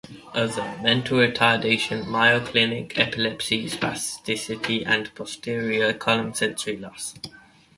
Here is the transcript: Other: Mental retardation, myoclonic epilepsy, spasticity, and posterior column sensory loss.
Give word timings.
Other: 0.33 0.79
Mental 0.81 1.19
retardation, 1.19 2.05
myoclonic 2.05 2.97
epilepsy, 2.97 3.69
spasticity, 3.69 4.81
and 4.83 5.13
posterior 5.13 5.93
column 5.93 6.33
sensory 6.33 6.77
loss. 6.77 7.13